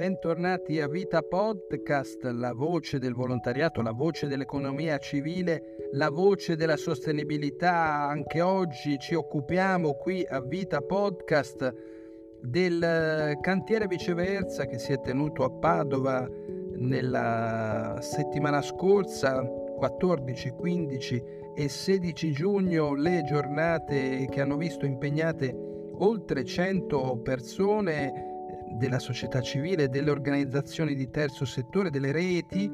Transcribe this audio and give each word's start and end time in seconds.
Bentornati 0.00 0.80
a 0.80 0.88
Vita 0.88 1.20
Podcast, 1.20 2.22
la 2.22 2.54
voce 2.54 2.98
del 2.98 3.12
volontariato, 3.12 3.82
la 3.82 3.92
voce 3.92 4.28
dell'economia 4.28 4.96
civile, 4.96 5.76
la 5.92 6.08
voce 6.08 6.56
della 6.56 6.78
sostenibilità. 6.78 8.08
Anche 8.08 8.40
oggi 8.40 8.98
ci 8.98 9.14
occupiamo 9.14 9.92
qui 9.92 10.24
a 10.26 10.40
Vita 10.40 10.80
Podcast 10.80 11.74
del 12.40 13.36
cantiere 13.42 13.86
viceversa 13.88 14.64
che 14.64 14.78
si 14.78 14.94
è 14.94 15.00
tenuto 15.02 15.44
a 15.44 15.50
Padova 15.50 16.26
nella 16.76 17.98
settimana 18.00 18.62
scorsa, 18.62 19.42
14, 19.42 20.48
15 20.48 21.22
e 21.54 21.68
16 21.68 22.32
giugno, 22.32 22.94
le 22.94 23.22
giornate 23.24 24.26
che 24.30 24.40
hanno 24.40 24.56
visto 24.56 24.86
impegnate 24.86 25.54
oltre 25.98 26.42
100 26.42 27.20
persone 27.22 28.29
della 28.72 28.98
società 28.98 29.40
civile, 29.40 29.88
delle 29.88 30.10
organizzazioni 30.10 30.94
di 30.94 31.10
terzo 31.10 31.44
settore, 31.44 31.90
delle 31.90 32.12
reti 32.12 32.70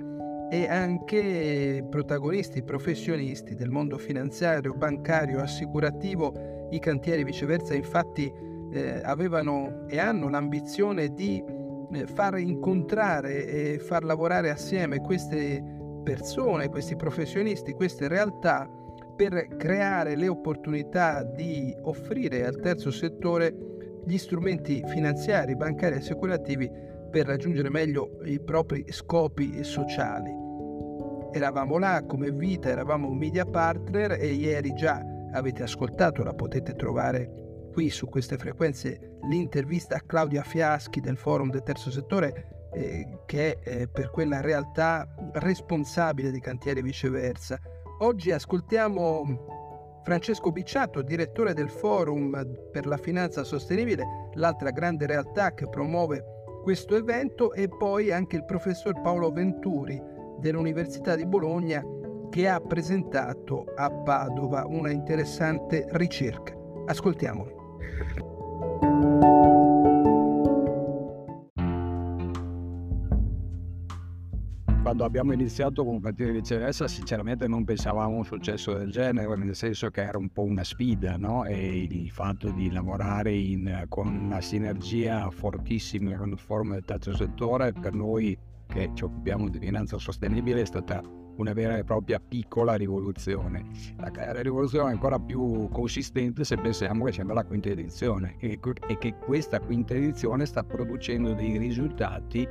e 0.49 0.69
anche 0.69 1.85
protagonisti, 1.89 2.63
professionisti 2.63 3.55
del 3.55 3.71
mondo 3.71 3.99
finanziario, 3.99 4.75
bancario, 4.75 5.41
assicurativo. 5.41 6.69
I 6.71 6.79
cantieri 6.79 7.25
viceversa 7.25 7.75
infatti 7.75 8.33
eh, 8.73 9.01
avevano 9.03 9.87
e 9.89 9.99
hanno 9.99 10.29
l'ambizione 10.29 11.13
di 11.13 11.43
eh, 11.93 12.07
far 12.07 12.39
incontrare 12.39 13.47
e 13.47 13.79
far 13.79 14.05
lavorare 14.05 14.51
assieme 14.51 15.01
queste 15.01 15.63
persone, 16.05 16.69
questi 16.69 16.95
professionisti, 16.95 17.73
queste 17.73 18.07
realtà 18.07 18.69
per 19.17 19.57
creare 19.57 20.15
le 20.15 20.29
opportunità 20.29 21.23
di 21.25 21.75
offrire 21.83 22.45
al 22.45 22.61
terzo 22.61 22.91
settore 22.91 23.76
gli 24.07 24.19
strumenti 24.19 24.83
finanziari, 24.87 25.57
bancari 25.57 25.97
e 25.97 25.99
assicurativi 25.99 26.71
per 27.11 27.27
raggiungere 27.27 27.69
meglio 27.71 28.21
i 28.25 28.41
propri 28.41 28.85
scopi 28.91 29.65
sociali. 29.65 30.31
Eravamo 31.33 31.77
là 31.79 32.05
come 32.07 32.31
vita, 32.31 32.69
eravamo 32.69 33.09
un 33.09 33.17
media 33.19 33.45
partner 33.45 34.13
e 34.13 34.29
ieri 34.29 34.73
già 34.75 35.03
avete 35.33 35.65
ascoltato, 35.65 36.23
la 36.23 36.35
potete 36.35 36.75
trovare 36.75 37.69
qui 37.73 37.91
su 37.91 38.07
queste 38.07 38.39
frequenze, 38.39 39.19
l'intervista 39.29 39.97
a 39.97 40.03
Claudia 40.07 40.43
Fiaschi 40.43 41.01
del 41.01 41.17
Forum 41.17 41.51
del 41.51 41.63
Terzo 41.63 41.91
Settore 41.91 42.69
eh, 42.73 43.19
che 43.27 43.59
è 43.59 43.71
eh, 43.71 43.89
per 43.89 44.11
quella 44.11 44.41
realtà 44.41 45.07
responsabile 45.33 46.31
di 46.31 46.41
cantieri 46.41 46.81
viceversa. 46.81 47.59
Oggi 48.01 48.31
ascoltiamo 48.31 49.56
Francesco 50.07 50.53
Bicciato, 50.53 51.03
direttore 51.03 51.53
del 51.53 51.69
Forum 51.69 52.41
per 52.71 52.87
la 52.87 52.97
Finanza 52.97 53.43
Sostenibile, 53.43 54.29
l'altra 54.35 54.71
grande 54.71 55.05
realtà 55.05 55.53
che 55.53 55.69
promuove 55.69 56.23
questo 56.63 56.95
evento, 56.95 57.53
e 57.53 57.67
poi 57.67 58.13
anche 58.13 58.37
il 58.37 58.45
professor 58.45 59.01
Paolo 59.01 59.33
Venturi 59.33 60.01
dell'Università 60.39 61.17
di 61.17 61.27
Bologna 61.27 61.85
che 62.31 62.47
ha 62.49 62.61
presentato 62.61 63.65
a 63.75 63.91
Padova 63.91 64.65
una 64.69 64.93
interessante 64.93 65.85
ricerca. 65.91 66.55
Ascoltiamoli. 66.85 67.55
Quando 74.97 75.05
abbiamo 75.13 75.39
iniziato 75.39 75.85
con 75.85 76.01
Cantiere 76.01 76.33
Viceversa 76.33 76.89
sinceramente 76.89 77.47
non 77.47 77.65
pensavamo 77.65 78.15
a 78.15 78.17
un 78.17 78.25
successo 78.25 78.73
del 78.73 78.91
genere, 78.91 79.37
nel 79.37 79.55
senso 79.55 79.91
che 79.91 80.03
era 80.03 80.17
un 80.17 80.31
po' 80.31 80.45
una 80.45 80.65
sfida, 80.65 81.19
no? 81.19 81.45
E 81.45 81.83
il 81.83 82.11
fatto 82.11 82.49
di 82.51 82.71
lavorare 82.71 83.35
in, 83.35 83.85
con 83.91 84.07
una 84.07 84.41
sinergia 84.41 85.29
fortissima 85.29 86.17
con 86.17 86.31
il 86.31 86.39
forum 86.39 86.73
del 86.73 86.85
terzo 86.87 87.15
settore 87.15 87.75
per 87.75 87.93
noi 87.93 88.39
che 88.67 88.91
ci 88.95 89.05
occupiamo 89.05 89.51
di 89.51 89.59
finanza 89.59 89.99
sostenibile 89.99 90.63
è 90.63 90.65
stata 90.65 91.03
una 91.37 91.53
vera 91.53 91.77
e 91.77 91.85
propria 91.85 92.21
piccola 92.21 92.75
rivoluzione. 92.75 93.65
La, 93.97 94.11
la 94.15 94.43
rivoluzione 94.43 94.91
è 94.91 94.93
ancora 94.93 95.19
più 95.19 95.69
consistente 95.71 96.45
se 96.45 96.57
pensiamo 96.57 97.05
che 97.05 97.13
siamo 97.13 97.33
alla 97.33 97.45
quinta 97.45 97.69
edizione 97.69 98.37
e, 98.39 98.59
e 98.89 98.99
che 98.99 99.15
questa 99.19 99.61
quinta 99.61 99.95
edizione 99.95 100.47
sta 100.47 100.63
producendo 100.63 101.35
dei 101.35 101.57
risultati 101.59 102.47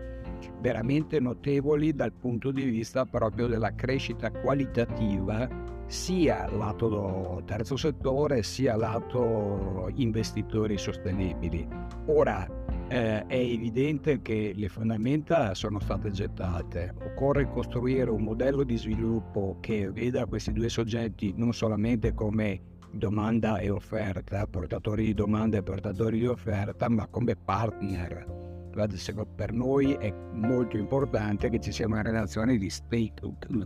veramente 0.60 1.20
notevoli 1.20 1.94
dal 1.94 2.14
punto 2.14 2.52
di 2.52 2.64
vista 2.64 3.06
proprio 3.06 3.48
della 3.48 3.74
crescita 3.74 4.32
qualitativa 4.32 5.48
sia 5.88 6.50
lato 6.50 7.44
terzo 7.46 7.78
settore 7.78 8.42
sia 8.42 8.76
lato 8.76 9.92
investitori 9.96 10.78
sostenibili. 10.78 11.68
Ora 12.08 12.65
eh, 12.88 13.26
è 13.26 13.36
evidente 13.36 14.22
che 14.22 14.54
le 14.56 14.70
fondamenta 14.70 15.54
sono 15.54 15.80
state 15.80 16.12
gettate, 16.12 16.94
occorre 17.04 17.50
costruire 17.50 18.10
un 18.10 18.24
modello 18.24 18.64
di 18.64 18.78
sviluppo 18.78 19.58
che 19.60 19.90
veda 19.92 20.26
questi 20.26 20.52
due 20.54 20.70
soggetti 20.70 21.34
non 21.36 21.54
solamente 21.54 22.14
come 22.14 22.74
domanda 22.92 23.58
e 23.58 23.70
offerta, 23.70 24.48
portatori 24.48 25.06
di 25.06 25.14
domanda 25.14 25.58
e 25.58 25.64
portatori 25.64 26.20
di 26.20 26.28
offerta, 26.28 26.88
ma 26.90 27.08
come 27.08 27.36
partner 27.36 28.44
per 29.36 29.54
noi 29.54 29.94
è 29.94 30.14
molto 30.34 30.76
importante 30.76 31.50
che 31.50 31.62
ci 31.62 31.72
sia 31.72 31.86
una 31.86 32.02
relazione 32.02 32.58
di 32.58 32.70
stake, 32.70 33.14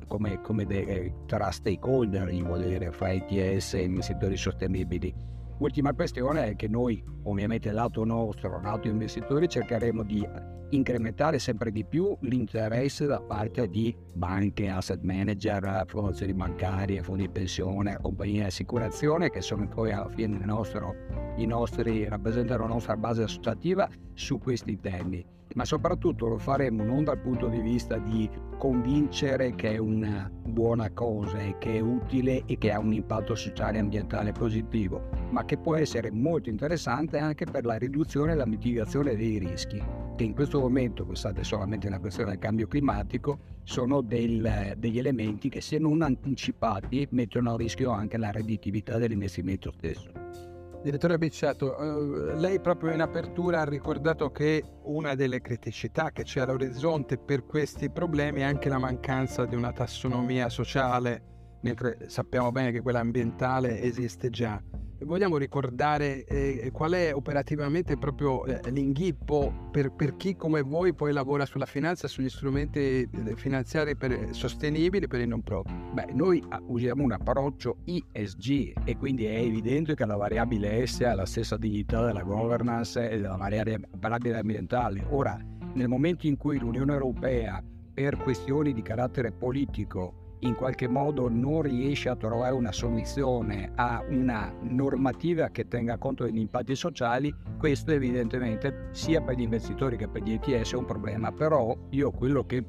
come, 0.07 0.39
come 0.41 0.65
de, 0.65 1.11
tra 1.25 1.49
stakeholder, 1.49 2.31
vuol 2.43 2.63
dire, 2.63 2.91
fra 2.91 3.11
ITS 3.11 3.73
e 3.73 3.81
investitori 3.81 4.37
sostenibili. 4.37 5.11
Ultima 5.59 5.93
questione 5.93 6.51
è 6.51 6.55
che 6.55 6.69
noi, 6.69 7.03
ovviamente 7.23 7.71
lato 7.73 8.05
nostro, 8.05 8.61
lato 8.61 8.87
investitori, 8.87 9.49
cercheremo 9.49 10.03
di 10.03 10.25
incrementare 10.69 11.37
sempre 11.37 11.69
di 11.71 11.83
più 11.83 12.15
l'interesse 12.21 13.05
da 13.05 13.19
parte 13.19 13.67
di 13.67 13.93
banche, 14.13 14.69
asset 14.69 15.01
manager, 15.01 15.83
fondazioni 15.85 16.33
bancarie, 16.33 17.03
fondi 17.03 17.23
di 17.23 17.29
pensione, 17.29 17.99
compagnie 18.01 18.39
di 18.39 18.45
assicurazione 18.45 19.29
che 19.29 19.41
sono 19.41 19.67
poi 19.67 19.91
alla 19.91 20.09
fine 20.09 20.39
nostro, 20.45 20.95
i 21.35 21.45
nostri, 21.45 22.07
rappresentano 22.07 22.63
la 22.63 22.73
nostra 22.73 22.95
base 22.95 23.23
associativa 23.23 23.89
su 24.13 24.39
questi 24.39 24.79
temi 24.79 25.25
ma 25.55 25.65
soprattutto 25.65 26.27
lo 26.27 26.37
faremo 26.37 26.83
non 26.83 27.03
dal 27.03 27.19
punto 27.19 27.47
di 27.47 27.59
vista 27.59 27.97
di 27.97 28.29
convincere 28.57 29.55
che 29.55 29.73
è 29.73 29.77
una 29.77 30.29
buona 30.31 30.91
cosa 30.91 31.39
e 31.39 31.57
che 31.59 31.75
è 31.75 31.79
utile 31.79 32.43
e 32.45 32.57
che 32.57 32.71
ha 32.71 32.79
un 32.79 32.93
impatto 32.93 33.35
sociale 33.35 33.77
e 33.77 33.81
ambientale 33.81 34.31
positivo, 34.31 35.09
ma 35.29 35.45
che 35.45 35.57
può 35.57 35.75
essere 35.75 36.11
molto 36.11 36.49
interessante 36.49 37.17
anche 37.17 37.45
per 37.45 37.65
la 37.65 37.77
riduzione 37.77 38.33
e 38.33 38.35
la 38.35 38.45
mitigazione 38.45 39.15
dei 39.15 39.37
rischi, 39.37 39.81
che 40.15 40.23
in 40.23 40.33
questo 40.33 40.59
momento, 40.59 41.05
pensate 41.05 41.43
solamente 41.43 41.87
alla 41.87 41.99
questione 41.99 42.31
del 42.31 42.39
cambio 42.39 42.67
climatico, 42.67 43.39
sono 43.63 44.01
del, 44.01 44.75
degli 44.77 44.99
elementi 44.99 45.47
che 45.47 45.61
se 45.61 45.77
non 45.77 46.01
anticipati 46.01 47.07
mettono 47.11 47.53
a 47.53 47.57
rischio 47.57 47.91
anche 47.91 48.17
la 48.17 48.31
redditività 48.31 48.97
dell'investimento 48.97 49.71
stesso. 49.71 50.48
Direttore 50.81 51.17
Bicciato, 51.17 51.77
eh, 51.77 52.35
lei 52.35 52.61
proprio 52.61 52.93
in 52.93 53.01
apertura 53.01 53.61
ha 53.61 53.65
ricordato 53.65 54.31
che 54.31 54.63
una 54.83 55.13
delle 55.13 55.41
criticità 55.41 56.11
che 56.11 56.23
c'è 56.23 56.39
all'orizzonte 56.39 57.17
per 57.17 57.45
questi 57.45 57.89
problemi 57.89 58.39
è 58.39 58.43
anche 58.43 58.69
la 58.69 58.77
mancanza 58.77 59.45
di 59.45 59.55
una 59.55 59.73
tassonomia 59.73 60.47
sociale, 60.47 61.21
mentre 61.61 62.05
sappiamo 62.07 62.51
bene 62.51 62.71
che 62.71 62.81
quella 62.81 62.99
ambientale 62.99 63.81
esiste 63.81 64.29
già 64.29 64.61
vogliamo 65.05 65.37
ricordare 65.37 66.25
eh, 66.25 66.69
qual 66.73 66.91
è 66.91 67.13
operativamente 67.13 67.97
proprio 67.97 68.45
eh, 68.45 68.69
l'inghippo 68.71 69.69
per, 69.71 69.91
per, 69.91 70.15
chi 70.17 70.35
come 70.35 70.61
voi 70.61 70.93
poi 70.93 71.13
lavora 71.13 71.45
sulla 71.45 71.65
finanza, 71.65 72.07
sugli 72.07 72.29
strumenti 72.29 72.79
eh, 72.79 73.35
finanziari 73.35 73.95
per, 73.95 74.29
sostenibili 74.31 75.07
per 75.07 75.21
il 75.21 75.27
non 75.27 75.41
profit? 75.41 75.73
Beh, 75.93 76.07
noi 76.13 76.43
ah, 76.49 76.61
usiamo 76.67 77.03
un 77.03 77.13
approccio 77.13 77.77
ISG 77.85 78.73
e 78.83 78.97
quindi 78.97 79.25
è 79.25 79.37
evidente 79.37 79.95
che 79.95 80.05
la 80.05 80.17
variabile 80.17 80.85
S 80.85 81.01
ha 81.01 81.15
la 81.15 81.25
stessa 81.25 81.57
dignità 81.57 82.05
della 82.05 82.23
governance 82.23 83.09
e 83.09 83.19
della 83.19 83.37
variabile 83.37 84.37
ambientale. 84.37 85.05
Ora, 85.09 85.39
nel 85.73 85.87
momento 85.87 86.27
in 86.27 86.35
cui 86.35 86.57
l'Unione 86.57 86.93
Europea 86.93 87.63
per 87.93 88.17
questioni 88.17 88.73
di 88.73 88.81
carattere 88.81 89.31
politico 89.31 90.18
in 90.39 90.55
qualche 90.55 90.87
modo 90.87 91.27
non 91.29 91.61
riesce 91.61 92.09
a 92.09 92.15
trovare 92.15 92.53
una 92.53 92.71
soluzione 92.71 93.71
a 93.75 94.03
una 94.07 94.53
normativa 94.61 95.49
che 95.49 95.67
tenga 95.67 95.97
conto 95.97 96.23
degli 96.23 96.39
impatti 96.39 96.75
sociali, 96.75 97.33
questo 97.57 97.91
evidentemente 97.91 98.89
sia 98.91 99.21
per 99.21 99.35
gli 99.35 99.41
investitori 99.41 99.97
che 99.97 100.07
per 100.07 100.23
gli 100.23 100.33
ETS 100.33 100.73
è 100.73 100.77
un 100.77 100.85
problema, 100.85 101.31
però 101.31 101.75
io 101.89 102.11
quello 102.11 102.45
che 102.45 102.63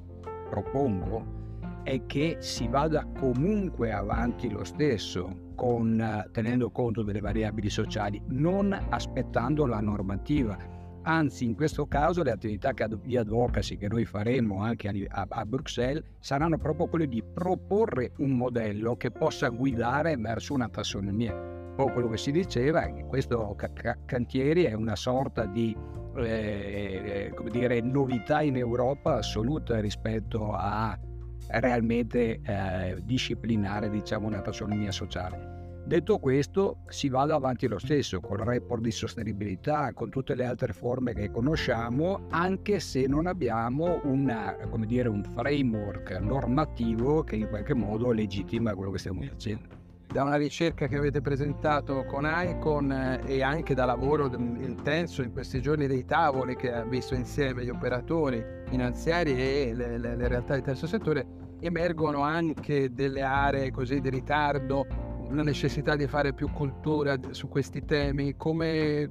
propongo 0.49 1.38
è 1.82 2.05
che 2.06 2.37
si 2.40 2.69
vada 2.69 3.06
comunque 3.19 3.93
avanti 3.93 4.50
lo 4.50 4.64
stesso 4.64 5.49
con, 5.55 6.28
tenendo 6.32 6.70
conto 6.70 7.02
delle 7.02 7.20
variabili 7.20 7.70
sociali, 7.70 8.20
non 8.28 8.76
aspettando 8.90 9.67
la 9.67 9.81
normativa 9.81 10.78
anzi 11.02 11.44
in 11.44 11.55
questo 11.55 11.87
caso 11.87 12.23
le 12.23 12.31
attività 12.31 12.73
di 13.02 13.17
advocacy 13.17 13.76
che 13.76 13.88
noi 13.88 14.05
faremo 14.05 14.62
anche 14.62 15.06
a, 15.08 15.26
a, 15.29 15.44
Bruxelles 15.47 16.05
saranno 16.19 16.58
proprio 16.58 16.87
quelle 16.88 17.08
di 17.08 17.23
proporre 17.23 18.12
un 18.19 18.32
modello 18.32 18.97
che 18.97 19.11
possa 19.11 19.49
guidare 19.49 20.17
verso 20.17 20.55
una 20.55 20.69
tassonomia 20.69 21.58
po' 21.81 21.93
quello 21.93 22.08
che 22.08 22.19
si 22.19 22.31
diceva, 22.31 22.82
che 22.93 23.05
questo 23.06 23.55
ca- 23.56 23.97
cantieri 24.05 24.64
è 24.64 24.75
una 24.75 24.97
sorta 24.97 25.47
di 25.47 25.75
eh, 26.17 27.32
come 27.35 27.50
dire, 27.50 27.81
novità 27.81 28.43
in 28.43 28.56
Europa 28.56 29.17
assoluta 29.17 29.81
rispetto 29.81 30.53
a 30.53 30.99
realmente 31.46 32.41
eh, 32.43 32.99
disciplinare 33.03 33.88
diciamo, 33.88 34.26
una 34.26 34.43
tassonomia 34.43 34.93
sociale. 34.93 35.60
Detto 35.91 36.21
questo, 36.21 36.85
si 36.87 37.09
va 37.09 37.23
avanti 37.23 37.67
lo 37.67 37.81
stesso 37.81 38.21
con 38.21 38.39
il 38.39 38.45
report 38.45 38.81
di 38.81 38.93
sostenibilità, 38.93 39.93
con 39.93 40.09
tutte 40.09 40.37
le 40.37 40.45
altre 40.45 40.73
forme 40.73 41.15
che 41.15 41.33
conosciamo, 41.33 42.29
anche 42.31 42.79
se 42.79 43.09
non 43.09 43.27
abbiamo 43.27 43.99
una, 44.05 44.57
dire, 44.87 45.09
un 45.09 45.25
framework 45.25 46.13
normativo 46.21 47.25
che 47.25 47.35
in 47.35 47.49
qualche 47.49 47.75
modo 47.75 48.13
legittima 48.13 48.73
quello 48.77 48.93
che 48.93 48.99
stiamo 48.99 49.23
facendo. 49.23 49.67
Da 50.07 50.23
una 50.23 50.37
ricerca 50.37 50.87
che 50.87 50.97
avete 50.97 51.21
presentato 51.21 52.05
con 52.05 52.25
Icon 52.25 52.93
eh, 52.93 53.23
e 53.27 53.43
anche 53.43 53.75
da 53.75 53.85
lavoro 53.85 54.33
intenso 54.33 55.23
in 55.23 55.33
questi 55.33 55.61
giorni 55.61 55.89
dei 55.89 56.05
tavoli 56.05 56.55
che 56.55 56.73
ha 56.73 56.85
visto 56.85 57.17
insieme 57.17 57.65
gli 57.65 57.69
operatori 57.69 58.41
finanziari 58.69 59.33
e 59.33 59.73
le, 59.75 59.99
le, 59.99 60.15
le 60.15 60.29
realtà 60.29 60.55
del 60.55 60.63
terzo 60.63 60.87
settore, 60.87 61.27
emergono 61.59 62.21
anche 62.21 62.95
delle 62.95 63.23
aree 63.23 63.73
così 63.73 64.01
di 64.01 64.09
ritardo, 64.09 65.09
una 65.31 65.43
necessità 65.43 65.97
di 65.97 66.06
fare 66.06 66.32
più 66.32 66.50
cultura 66.53 67.17
su 67.31 67.49
questi 67.49 67.85
temi. 67.85 68.37
Come, 68.37 69.11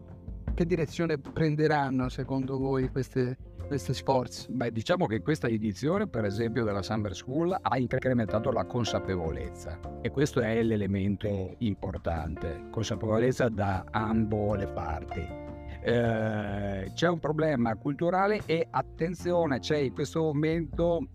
che 0.54 0.66
direzione 0.66 1.18
prenderanno 1.18 2.10
secondo 2.10 2.58
voi 2.58 2.90
queste, 2.90 3.38
questi 3.68 3.94
sforzi? 3.94 4.52
Beh, 4.52 4.72
diciamo 4.72 5.06
che 5.06 5.22
questa 5.22 5.48
edizione, 5.48 6.08
per 6.08 6.26
esempio, 6.26 6.64
della 6.66 6.82
Summer 6.82 7.16
School 7.16 7.58
ha 7.60 7.78
incrementato 7.78 8.52
la 8.52 8.66
consapevolezza 8.66 9.80
e 10.02 10.12
questo 10.12 10.42
è 10.42 10.62
l'elemento 10.62 11.56
importante, 11.60 12.68
consapevolezza 12.70 13.48
da 13.48 13.86
ambo 13.90 14.56
le 14.56 14.68
parti. 14.68 15.48
Eh, 15.82 16.92
c'è 16.94 17.08
un 17.08 17.20
problema 17.20 17.74
culturale 17.76 18.42
e 18.46 18.68
attenzione, 18.70 19.60
c'è 19.60 19.78
in 19.78 19.94
questo 19.94 20.22
momento 20.22 21.08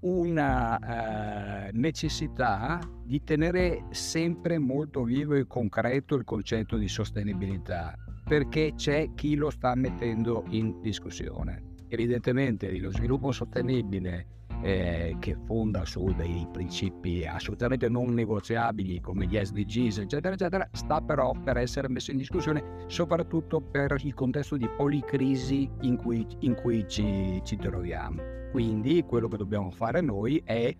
una 0.00 1.66
eh, 1.66 1.70
necessità 1.72 2.78
di 3.04 3.22
tenere 3.24 3.86
sempre 3.90 4.58
molto 4.58 5.02
vivo 5.02 5.34
e 5.34 5.46
concreto 5.46 6.14
il 6.14 6.24
concetto 6.24 6.76
di 6.76 6.88
sostenibilità 6.88 7.94
perché 8.24 8.74
c'è 8.76 9.10
chi 9.14 9.34
lo 9.34 9.50
sta 9.50 9.74
mettendo 9.74 10.44
in 10.50 10.80
discussione 10.80 11.76
evidentemente 11.88 12.76
lo 12.78 12.90
sviluppo 12.90 13.32
sostenibile 13.32 14.36
eh, 14.62 15.16
che 15.18 15.36
fonda 15.46 15.84
su 15.84 16.12
dei 16.16 16.46
principi 16.52 17.24
assolutamente 17.24 17.88
non 17.88 18.12
negoziabili 18.12 19.00
come 19.00 19.26
gli 19.26 19.38
SDGs, 19.40 19.98
eccetera, 19.98 20.34
eccetera, 20.34 20.68
sta 20.72 21.00
però 21.00 21.32
per 21.32 21.58
essere 21.58 21.88
messo 21.88 22.10
in 22.10 22.16
discussione 22.16 22.84
soprattutto 22.86 23.60
per 23.60 23.96
il 24.02 24.14
contesto 24.14 24.56
di 24.56 24.68
policrisi 24.68 25.70
in 25.82 25.96
cui, 25.96 26.26
in 26.40 26.54
cui 26.54 26.84
ci, 26.88 27.40
ci 27.44 27.56
troviamo. 27.56 28.37
Quindi 28.50 29.04
quello 29.04 29.28
che 29.28 29.36
dobbiamo 29.36 29.70
fare 29.70 30.00
noi 30.00 30.40
è 30.44 30.74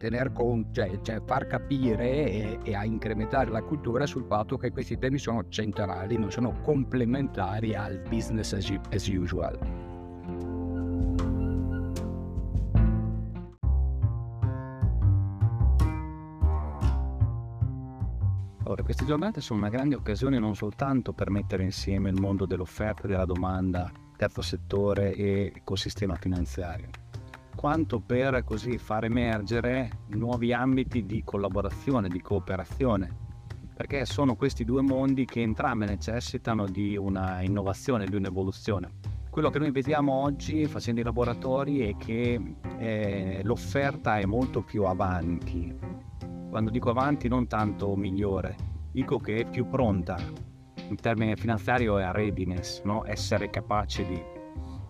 tener 0.00 0.32
conto, 0.32 0.70
cioè, 0.72 0.98
cioè 1.02 1.20
far 1.26 1.46
capire 1.46 2.08
e, 2.08 2.58
e, 2.62 2.74
a 2.74 2.84
incrementare 2.86 3.50
la 3.50 3.62
cultura 3.62 4.06
sul 4.06 4.24
fatto 4.24 4.56
che 4.56 4.70
questi 4.70 4.96
temi 4.96 5.18
sono 5.18 5.48
centrali, 5.48 6.16
non 6.16 6.30
sono 6.30 6.52
complementari 6.62 7.74
al 7.74 8.00
business 8.08 8.54
as, 8.54 8.72
as 8.90 9.06
usual. 9.08 9.58
Allora, 18.70 18.84
queste 18.84 19.04
giornate 19.04 19.40
sono 19.40 19.58
una 19.58 19.68
grande 19.68 19.96
occasione 19.96 20.38
non 20.38 20.54
soltanto 20.54 21.12
per 21.12 21.28
mettere 21.28 21.64
insieme 21.64 22.08
il 22.08 22.20
mondo 22.20 22.46
dell'offerta 22.46 23.02
e 23.02 23.08
della 23.08 23.24
domanda, 23.24 23.90
terzo 24.16 24.42
settore 24.42 25.12
e 25.12 25.52
ecosistema 25.56 26.14
finanziario, 26.14 26.88
quanto 27.54 28.00
per 28.00 28.42
così 28.44 28.78
far 28.78 29.04
emergere 29.04 30.04
nuovi 30.08 30.52
ambiti 30.52 31.04
di 31.04 31.22
collaborazione, 31.24 32.08
di 32.08 32.20
cooperazione, 32.20 33.14
perché 33.74 34.04
sono 34.04 34.36
questi 34.36 34.64
due 34.64 34.82
mondi 34.82 35.24
che 35.24 35.42
entrambi 35.42 35.86
necessitano 35.86 36.66
di 36.66 36.96
una 36.96 37.42
innovazione, 37.42 38.06
di 38.06 38.16
un'evoluzione. 38.16 39.18
Quello 39.30 39.50
che 39.50 39.58
noi 39.58 39.70
vediamo 39.70 40.12
oggi 40.12 40.66
facendo 40.66 41.00
i 41.00 41.04
laboratori 41.04 41.88
è 41.88 41.96
che 41.96 42.40
eh, 42.78 43.40
l'offerta 43.44 44.18
è 44.18 44.24
molto 44.24 44.62
più 44.62 44.84
avanti 44.84 46.00
quando 46.50 46.70
dico 46.70 46.90
avanti 46.90 47.28
non 47.28 47.46
tanto 47.46 47.94
migliore, 47.94 48.56
dico 48.90 49.18
che 49.18 49.36
è 49.36 49.48
più 49.48 49.68
pronta. 49.68 50.18
In 50.88 50.96
termine 50.96 51.36
financiario 51.36 51.96
è 51.98 52.10
readiness, 52.10 52.82
no? 52.82 53.04
essere 53.06 53.50
capace 53.50 54.04
di 54.04 54.20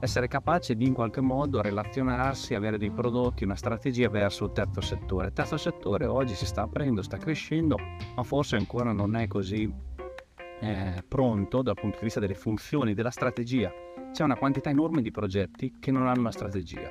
essere 0.00 0.28
capace 0.28 0.74
di 0.74 0.86
in 0.86 0.94
qualche 0.94 1.20
modo 1.20 1.60
relazionarsi, 1.60 2.54
avere 2.54 2.78
dei 2.78 2.90
prodotti, 2.90 3.44
una 3.44 3.54
strategia 3.54 4.08
verso 4.08 4.46
il 4.46 4.52
terzo 4.52 4.80
settore. 4.80 5.26
Il 5.26 5.32
terzo 5.34 5.58
settore 5.58 6.06
oggi 6.06 6.34
si 6.34 6.46
sta 6.46 6.62
aprendo, 6.62 7.02
sta 7.02 7.18
crescendo, 7.18 7.76
ma 8.16 8.22
forse 8.22 8.56
ancora 8.56 8.92
non 8.92 9.14
è 9.14 9.26
così 9.28 9.70
eh, 10.60 11.04
pronto 11.06 11.62
dal 11.62 11.74
punto 11.74 11.98
di 11.98 12.04
vista 12.04 12.20
delle 12.20 12.34
funzioni, 12.34 12.94
della 12.94 13.10
strategia. 13.10 13.70
C'è 14.10 14.24
una 14.24 14.36
quantità 14.36 14.70
enorme 14.70 15.02
di 15.02 15.10
progetti 15.10 15.76
che 15.78 15.90
non 15.90 16.06
hanno 16.06 16.20
una 16.20 16.32
strategia. 16.32 16.90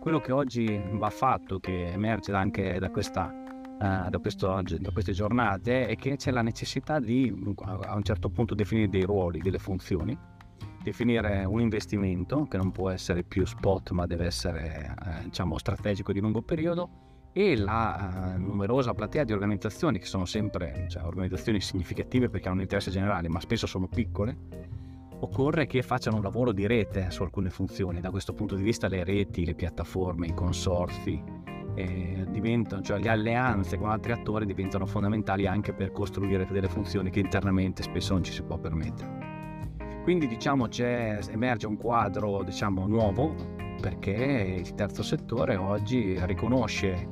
Quello 0.00 0.20
che 0.20 0.32
oggi 0.32 0.80
va 0.92 1.10
fatto, 1.10 1.58
che 1.58 1.88
emerge 1.92 2.32
anche 2.32 2.78
da 2.78 2.90
questa 2.90 3.42
uh, 3.78 4.08
da, 4.08 4.18
questo, 4.20 4.62
da, 4.62 4.90
queste 4.92 5.12
giornate 5.12 5.86
è 5.86 5.96
che 5.96 6.16
c'è 6.16 6.30
la 6.30 6.42
necessità 6.42 7.00
di 7.00 7.32
a 7.56 7.94
un 7.94 8.02
certo 8.02 8.28
punto 8.28 8.54
definire 8.54 8.88
dei 8.88 9.02
ruoli, 9.02 9.40
delle 9.40 9.58
funzioni, 9.58 10.16
definire 10.84 11.44
un 11.44 11.60
investimento 11.60 12.44
che 12.44 12.58
non 12.58 12.70
può 12.70 12.90
essere 12.90 13.24
più 13.24 13.46
spot 13.46 13.90
ma 13.92 14.06
deve 14.06 14.26
essere 14.26 14.94
eh, 15.04 15.24
diciamo, 15.24 15.58
strategico 15.58 16.12
di 16.12 16.20
lungo 16.20 16.42
periodo 16.42 17.30
e 17.32 17.56
la 17.56 18.36
uh, 18.36 18.40
numerosa 18.40 18.92
platea 18.92 19.24
di 19.24 19.32
organizzazioni 19.32 19.98
che 19.98 20.04
sono 20.04 20.26
sempre 20.26 20.86
cioè, 20.88 21.02
organizzazioni 21.02 21.60
significative 21.60 22.28
perché 22.28 22.46
hanno 22.46 22.58
un 22.58 22.62
interesse 22.62 22.90
generale 22.90 23.28
ma 23.28 23.40
spesso 23.40 23.66
sono 23.66 23.88
piccole 23.88 24.36
occorre 25.20 25.66
che 25.66 25.82
facciano 25.82 26.16
un 26.16 26.22
lavoro 26.22 26.52
di 26.52 26.66
rete 26.66 27.10
su 27.10 27.22
alcune 27.22 27.48
funzioni 27.48 28.00
da 28.00 28.10
questo 28.10 28.34
punto 28.34 28.54
di 28.54 28.62
vista 28.62 28.86
le 28.86 29.02
reti, 29.04 29.46
le 29.46 29.54
piattaforme, 29.54 30.26
i 30.26 30.34
consorzi 30.34 31.20
eh, 31.76 32.26
cioè 32.82 33.00
le 33.00 33.08
alleanze 33.08 33.78
con 33.78 33.88
altri 33.88 34.12
attori 34.12 34.46
diventano 34.46 34.86
fondamentali 34.86 35.46
anche 35.46 35.72
per 35.72 35.92
costruire 35.92 36.46
delle 36.50 36.68
funzioni 36.68 37.10
che 37.10 37.20
internamente 37.20 37.82
spesso 37.82 38.12
non 38.12 38.22
ci 38.22 38.32
si 38.32 38.42
può 38.42 38.58
permettere. 38.58 39.23
Quindi 40.04 40.26
diciamo 40.26 40.68
emerge 41.30 41.66
un 41.66 41.78
quadro 41.78 42.42
diciamo, 42.42 42.86
nuovo 42.86 43.34
perché 43.80 44.10
il 44.58 44.74
terzo 44.74 45.02
settore 45.02 45.56
oggi 45.56 46.18
riconosce 46.26 47.08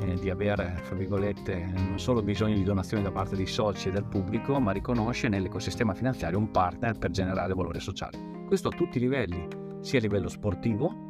eh, 0.00 0.14
di 0.14 0.30
avere, 0.30 0.78
fra 0.82 0.94
virgolette, 0.94 1.72
non 1.74 1.98
solo 1.98 2.22
bisogno 2.22 2.54
di 2.54 2.62
donazioni 2.62 3.02
da 3.02 3.10
parte 3.10 3.34
dei 3.34 3.48
soci 3.48 3.88
e 3.88 3.90
del 3.90 4.04
pubblico, 4.04 4.60
ma 4.60 4.70
riconosce 4.70 5.26
nell'ecosistema 5.26 5.92
finanziario 5.92 6.38
un 6.38 6.52
partner 6.52 6.96
per 6.96 7.10
generare 7.10 7.52
valore 7.52 7.80
sociale. 7.80 8.44
Questo 8.46 8.68
a 8.68 8.76
tutti 8.76 8.98
i 8.98 9.00
livelli, 9.00 9.48
sia 9.80 9.98
a 9.98 10.02
livello 10.02 10.28
sportivo, 10.28 11.06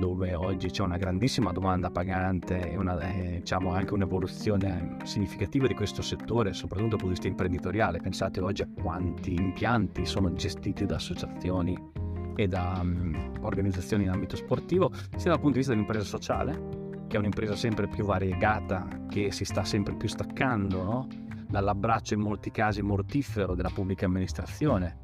dove 0.00 0.34
oggi 0.34 0.70
c'è 0.70 0.82
una 0.82 0.96
grandissima 0.96 1.52
domanda 1.52 1.90
pagante 1.90 2.70
e 2.72 2.76
una, 2.78 2.98
eh, 2.98 3.36
diciamo 3.40 3.74
anche 3.74 3.92
un'evoluzione 3.92 4.96
significativa 5.04 5.66
di 5.66 5.74
questo 5.74 6.00
settore, 6.00 6.54
soprattutto 6.54 6.96
dal 6.96 6.98
punto 6.98 7.04
di 7.04 7.10
vista 7.10 7.28
imprenditoriale. 7.28 8.00
Pensate 8.00 8.40
oggi 8.40 8.62
a 8.62 8.68
quanti 8.82 9.34
impianti 9.34 10.06
sono 10.06 10.32
gestiti 10.32 10.86
da 10.86 10.94
associazioni 10.94 11.78
e 12.34 12.48
da 12.48 12.78
um, 12.80 13.32
organizzazioni 13.42 14.04
in 14.04 14.08
ambito 14.08 14.36
sportivo, 14.36 14.90
sia 15.16 15.30
dal 15.30 15.38
punto 15.38 15.50
di 15.50 15.58
vista 15.58 15.72
dell'impresa 15.72 16.06
sociale, 16.06 17.04
che 17.06 17.16
è 17.16 17.18
un'impresa 17.18 17.54
sempre 17.54 17.86
più 17.86 18.04
variegata, 18.04 18.88
che 19.10 19.30
si 19.32 19.44
sta 19.44 19.64
sempre 19.64 19.94
più 19.96 20.08
staccando 20.08 20.82
no? 20.82 21.08
dall'abbraccio 21.46 22.14
in 22.14 22.20
molti 22.20 22.50
casi 22.50 22.80
mortifero 22.80 23.54
della 23.54 23.70
pubblica 23.70 24.06
amministrazione, 24.06 24.96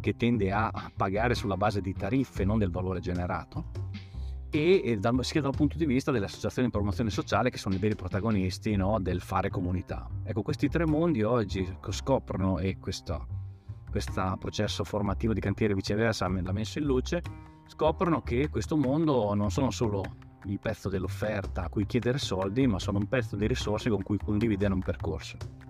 che 0.00 0.16
tende 0.16 0.50
a 0.50 0.72
pagare 0.96 1.36
sulla 1.36 1.56
base 1.56 1.80
di 1.80 1.92
tariffe, 1.92 2.44
non 2.44 2.58
del 2.58 2.72
valore 2.72 2.98
generato 2.98 3.89
e, 4.50 4.82
e 4.84 4.96
da, 4.98 5.12
sia 5.22 5.40
dal 5.40 5.54
punto 5.54 5.78
di 5.78 5.86
vista 5.86 6.10
delle 6.10 6.26
associazioni 6.26 6.68
di 6.68 6.72
promozione 6.74 7.10
sociale 7.10 7.50
che 7.50 7.58
sono 7.58 7.74
i 7.74 7.78
veri 7.78 7.94
protagonisti 7.94 8.74
no, 8.76 8.98
del 9.00 9.20
fare 9.20 9.48
comunità. 9.48 10.08
Ecco, 10.24 10.42
questi 10.42 10.68
tre 10.68 10.86
mondi 10.86 11.22
oggi 11.22 11.66
scoprono 11.90 12.58
e 12.58 12.78
questo, 12.78 13.26
questo 13.90 14.36
processo 14.38 14.84
formativo 14.84 15.32
di 15.32 15.40
cantiere 15.40 15.74
viceversa 15.74 16.28
l'ha 16.28 16.52
messo 16.52 16.78
in 16.78 16.84
luce, 16.84 17.22
scoprono 17.66 18.22
che 18.22 18.48
questo 18.50 18.76
mondo 18.76 19.32
non 19.34 19.50
sono 19.50 19.70
solo 19.70 20.02
il 20.46 20.58
pezzo 20.58 20.88
dell'offerta 20.88 21.64
a 21.64 21.68
cui 21.68 21.86
chiedere 21.86 22.18
soldi, 22.18 22.66
ma 22.66 22.78
sono 22.78 22.98
un 22.98 23.06
pezzo 23.06 23.36
di 23.36 23.46
risorse 23.46 23.90
con 23.90 24.02
cui 24.02 24.18
condividere 24.18 24.72
un 24.72 24.80
percorso. 24.80 25.68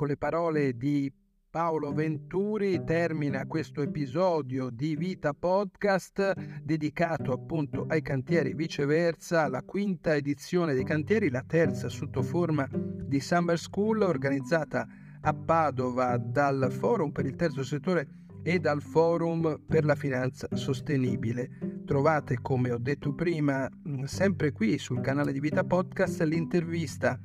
Con 0.00 0.08
le 0.08 0.16
parole 0.16 0.78
di 0.78 1.12
Paolo 1.50 1.92
Venturi 1.92 2.82
termina 2.84 3.46
questo 3.46 3.82
episodio 3.82 4.70
di 4.70 4.96
Vita 4.96 5.34
Podcast 5.34 6.32
dedicato 6.62 7.32
appunto 7.32 7.84
ai 7.86 8.00
cantieri 8.00 8.54
viceversa, 8.54 9.46
la 9.48 9.62
quinta 9.62 10.16
edizione 10.16 10.72
dei 10.72 10.84
cantieri, 10.84 11.28
la 11.28 11.44
terza 11.46 11.90
sotto 11.90 12.22
forma 12.22 12.66
di 12.72 13.20
Summer 13.20 13.58
School 13.58 14.00
organizzata 14.00 14.86
a 15.20 15.34
Padova 15.34 16.16
dal 16.16 16.68
Forum 16.72 17.10
per 17.10 17.26
il 17.26 17.36
terzo 17.36 17.62
settore 17.62 18.08
e 18.42 18.58
dal 18.58 18.80
Forum 18.80 19.64
per 19.68 19.84
la 19.84 19.96
finanza 19.96 20.48
sostenibile. 20.54 21.82
Trovate, 21.84 22.38
come 22.40 22.72
ho 22.72 22.78
detto 22.78 23.12
prima, 23.12 23.68
sempre 24.04 24.52
qui 24.52 24.78
sul 24.78 25.02
canale 25.02 25.30
di 25.30 25.40
Vita 25.40 25.62
Podcast 25.62 26.22
l'intervista 26.22 27.20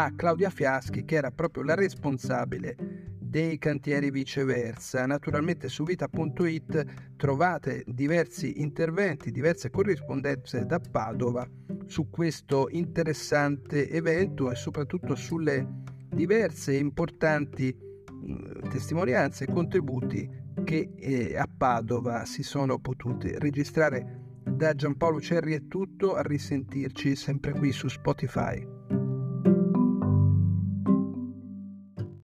a 0.00 0.12
Claudia 0.14 0.48
Fiaschi 0.48 1.04
che 1.04 1.16
era 1.16 1.32
proprio 1.32 1.64
la 1.64 1.74
responsabile 1.74 2.76
dei 3.18 3.58
cantieri 3.58 4.12
viceversa. 4.12 5.04
Naturalmente 5.06 5.68
su 5.68 5.82
vita.it 5.82 6.84
trovate 7.16 7.82
diversi 7.84 8.60
interventi, 8.60 9.32
diverse 9.32 9.70
corrispondenze 9.70 10.66
da 10.66 10.78
Padova 10.78 11.44
su 11.86 12.08
questo 12.10 12.68
interessante 12.70 13.90
evento 13.90 14.52
e 14.52 14.54
soprattutto 14.54 15.16
sulle 15.16 15.66
diverse 16.08 16.76
importanti 16.76 17.76
testimonianze 18.70 19.44
e 19.44 19.52
contributi 19.52 20.30
che 20.62 20.92
eh, 20.94 21.36
a 21.36 21.48
Padova 21.48 22.24
si 22.24 22.44
sono 22.44 22.78
potute 22.78 23.36
registrare. 23.40 24.26
Da 24.44 24.74
Giampaolo 24.74 25.20
Cerri 25.20 25.54
è 25.54 25.66
tutto, 25.66 26.14
a 26.14 26.22
risentirci 26.22 27.16
sempre 27.16 27.52
qui 27.52 27.72
su 27.72 27.88
Spotify. 27.88 28.77